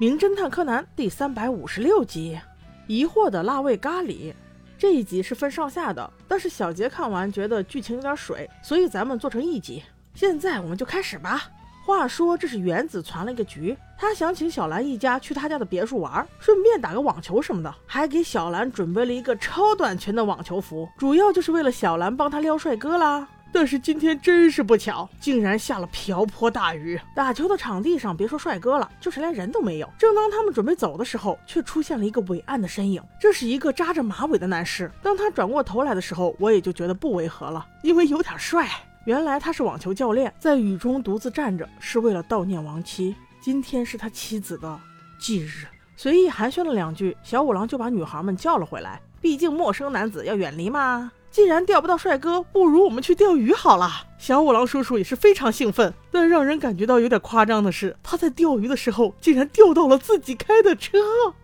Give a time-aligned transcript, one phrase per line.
[0.00, 2.40] 名侦探柯南》第三百五十六集，
[2.86, 4.32] 疑惑的辣味咖喱。
[4.78, 9.82] 这一集是分上下的，但是小杰看完觉得剧情有点水，所以咱们做成一集。
[10.14, 11.50] 现在我们就开始吧。
[11.84, 23.28] 话说这是原子传了一个局，他想请小兰一家去他家的别墅玩，顺便打个网球什么的，还给小兰准备了一个超短裙的网球服，主要就是为了小兰帮他撩帅哥啦。
[23.52, 27.00] 但是今天真是不巧，竟然下了瓢泼大雨。
[27.14, 29.88] 打球的场地上，别说帅哥了，就是连人都没有。
[29.98, 33.02] 正当他们准备走的时候，却出现了一个伟岸的身影。
[33.20, 34.90] 这是一个扎着马尾的男士。
[35.02, 38.68] 当他转过头来的时候，我也就觉得不违和了，因为有点帅。
[39.04, 43.16] 原来他是网球教练，在雨中独自站着，是为了悼念亡妻。
[43.40, 44.78] 今天是他妻子的
[45.18, 45.66] 忌日。
[45.96, 49.00] 随意寒暄了两句，小五郎就把女孩们叫了回来。
[49.20, 51.10] 毕竟陌生男子要远离嘛。
[51.30, 53.88] 既然钓不到帅哥，不如我们去钓鱼好了。
[54.18, 60.98] 小五郎叔叔也是非常兴奋，但让人感觉到有点夸张的是，他在钓鱼的时候竟然钓到了自己开的车。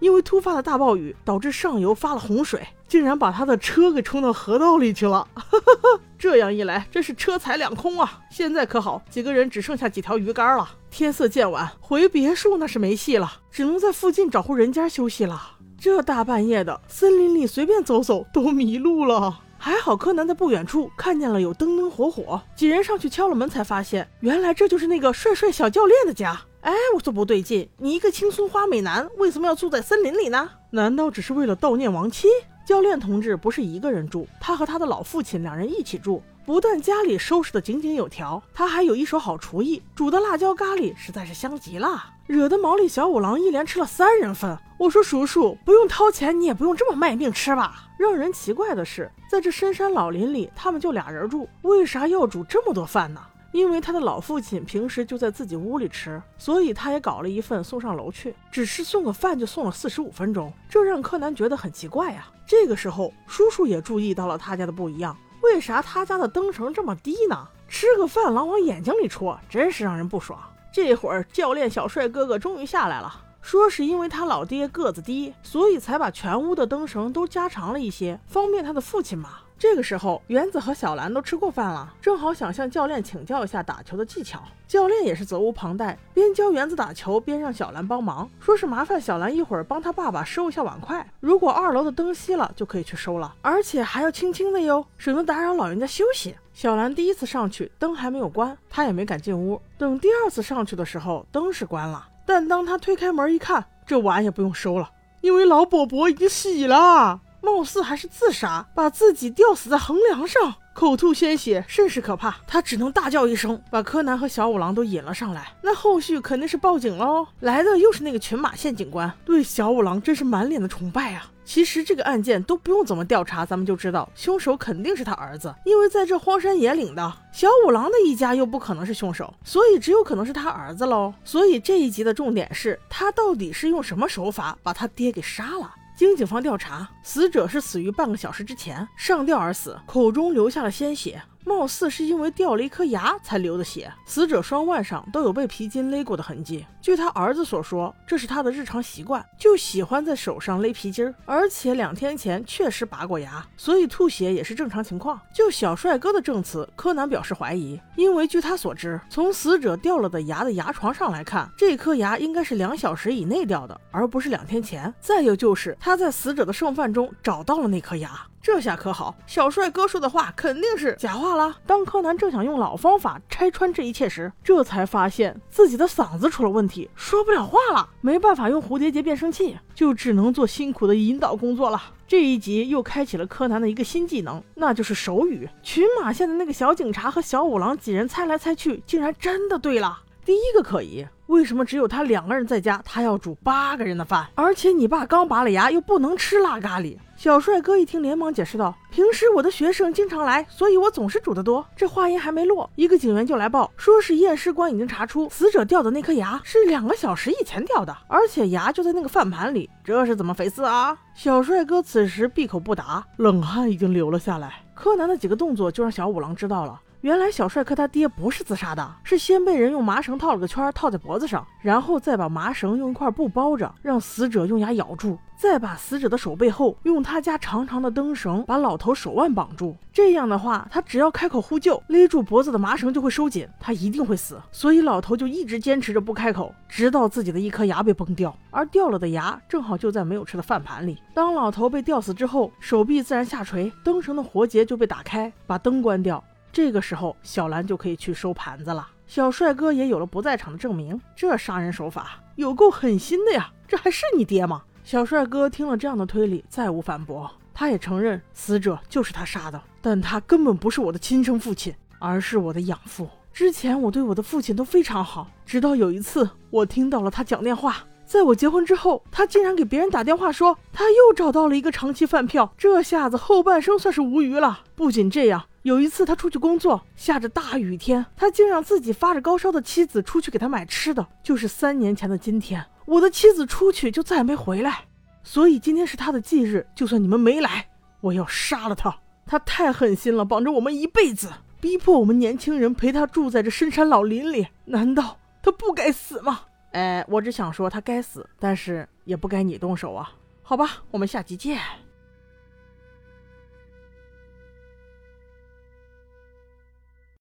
[0.00, 5.26] 因为突发的大暴雨导致上游发了洪水，竟然把他的车给冲到河道里去了。
[5.34, 8.20] 哈 哈这样一来，真是车财两空啊！
[8.30, 10.68] 现在可好，几个人只剩下几条鱼竿了。
[10.90, 15.52] 天色渐晚，回别墅那是没戏了，只能在附近找户人家休息了。
[15.80, 19.40] 这大半夜的，森林里随便走走都迷路了。
[19.60, 26.40] 还好柯南在不远处看见了有灯灯火火，几人上去敲了门，才发现原来这就是那个帅帅小教练的家。
[26.60, 30.48] 哎，我说不对劲，你一个青松花美男为什么要住在森林里呢？
[30.70, 32.28] 难道只是为了悼念亡妻？
[32.64, 36.22] 教练同志不是一个人住，他和他的老父亲两人一起住。
[36.48, 44.58] 不但家里收拾得井井有条，他还有一手好厨艺，煮的辣椒咖喱实在是香极了，惹得毛利小五郎一连吃了三人份。
[44.78, 47.90] 我说叔叔，不用掏钱，你也不用这么卖命吃吧。
[47.98, 53.20] 让人奇怪的是，在这深山老林里，他们就俩人住，为啥要煮这么多饭呢？
[53.52, 62.26] 因为他的老父亲平时就在自己屋里吃，所以他也搞了一份送上楼去，只是送个饭就送了四十五分钟，这让柯南觉得很奇怪呀。
[62.46, 65.14] 这个时候，叔叔也注意到了他家的不一样。
[65.42, 67.48] 为啥他家的灯绳这么低呢？
[67.68, 70.38] 吃个饭老往眼睛里戳，真是让人不爽。
[70.72, 79.30] 这会儿教练小帅哥哥终于下来了，说是因为他老爹个子低，所以才把全屋的灯绳都加长了一些，方便他的父亲嘛。
[79.58, 84.40] 这个时候，原子和小兰都吃过饭了，正好想向教练请教一下打球的技巧。
[84.68, 91.04] 教练也是责无旁贷，边教原子打球，边让小兰帮忙，说是麻烦小兰一会儿帮他爸爸收一下碗筷。
[91.18, 96.36] 如果二楼的灯熄了，就可以去收了，而且还要轻轻的哟，省得打扰老人家休息。
[96.52, 99.60] 小兰第一次上去，灯还没有关，她也没敢进屋。
[99.76, 104.88] 等第二次上去的时候，灯是关了，但当她推开门一看，这碗也不用收了，
[105.20, 107.20] 因为老伯伯已经洗了。
[107.58, 112.36] 貌似还是自杀，把自己吊死在横梁上，口吐鲜血，甚是可怕。
[112.46, 115.48] 他只能大叫一声，把柯南和小五郎都引了上来。
[115.60, 117.26] 那后续肯定是报警喽。
[117.40, 121.28] 来的又是那个群马县警官，对小五郎真是满脸的崇拜啊。
[121.44, 131.12] 其实这个案件都不用怎么调查，咱们就知道凶手肯定是他儿子，因为在这荒山野岭的小五郎的一家又不可能是凶手，所以只有可能是他儿子喽。
[131.24, 135.74] 所以这一集的重点是他到底是用什么手法把他爹给杀了。
[135.98, 141.20] 经警方调查，死者是死于半个小时之前，上吊而死，口中流下了鲜血。
[141.48, 143.90] 貌似是因为掉了一颗牙才流的血。
[144.04, 146.66] 死者双腕上都有被皮筋勒过的痕迹。
[146.82, 151.14] 据他儿子所说，这是他的日常习惯，就喜欢在手上勒皮筋儿。
[151.24, 155.20] 而且两天前确实拔过牙，所以吐血也是正常情况。
[155.34, 164.92] 就小帅哥的证词，柯南表示怀疑，因为据他所知，从死者掉了的牙的牙床上来看，这颗牙应该是两小时以内掉的，而不是两天前。
[165.00, 168.18] 再有就是他在死者的剩饭中找到了那颗牙。
[168.40, 171.56] 这下可好，小帅哥说的话肯定是假话了。
[171.66, 177.88] 当柯南正想用老方法拆穿这一切时，这才发现自己的嗓子出了问题，说不了话了。
[178.00, 181.82] 没办法用蝴蝶结变声器，就只能做辛苦的引导工作了。
[182.06, 185.46] 这一集又开启了柯南的一个新技能，那就是手语。
[185.62, 189.98] 群马县的那个小警察和小五郎几人猜来猜去，竟然真的对了。
[190.28, 194.26] 第一个可疑，为什么只有他两个人在家，他要煮八个人的饭？
[194.34, 196.98] 而且你爸刚拔了牙，又不能吃辣咖喱。
[197.16, 209.70] 小帅哥一听，连忙解释道：“平时我的学生经常来，所以我总是煮得多。”这话音还没落，一个警员就来报，说是验尸官已经查出死者掉的那颗牙是两个小时以前掉的，而且牙就在那个饭盘里。
[209.82, 210.94] 这是怎么回事啊？
[211.14, 214.56] 小帅哥此时闭口不答，冷汗已经流了下来。
[214.74, 216.78] 柯南的几个动作就让小五郎知道了。
[217.02, 229.76] 原来小帅哥他爹不是自杀的，是先被人用麻绳套了个圈套在脖子上，然后再把麻绳用一块布包着，让死者用牙咬住，再把死者的手背后用他家长长的灯绳把老头手腕绑住。
[229.92, 234.36] 这样的话，他只要开口呼救，勒住脖子的麻绳就会收紧，他一定会死。
[234.50, 241.00] 所以老头就一直坚持着不开口，直到自己的一颗牙被崩掉，而掉了的牙正好就在没有吃的饭盘里。
[241.14, 246.22] 当老头被吊死之后，手臂自然下垂，灯绳的活结就被打开，把灯关掉。
[246.58, 248.84] 这个时候，小兰就可以去收盘子了。
[249.06, 253.48] 小帅哥也有了不在场的证明，这杀人手法有够狠心的呀！
[253.68, 254.64] 这还是你爹吗？
[254.82, 257.30] 小帅哥听了这样的推理，再无反驳。
[257.54, 263.08] 他也承认死者就是他杀的，但他根本不是我的亲生父亲，而是我的养父。
[263.32, 267.76] 之前我对我的父亲都非常好，直到有一次我听到了他讲电话。
[268.04, 274.64] 在我结婚之后，他竟然给别人打电话说他又找到了一个长期饭票，这下子后半生算是无虞了。
[274.74, 275.44] 不仅这样。
[275.62, 281.06] 有一次，他出去工作，下着大雨天，他竟让自己发着高烧的妻子出去给他买吃的。
[281.22, 284.84] 就是三年前的今天，我的妻子出去就再也没回来，
[285.22, 286.66] 所以今天是他的忌日。
[286.74, 287.68] 就算你们没来，
[288.00, 288.96] 我要杀了他。
[289.26, 291.28] 他太狠心了，绑着我们一辈子，
[291.60, 294.46] 逼迫我们年轻人陪他住在这深山老林里。
[294.64, 296.40] 难道他不该死吗？
[296.72, 300.10] 哎，我只想说他该死，但是也不该你动手啊。
[300.42, 301.60] 好吧，我们下集见。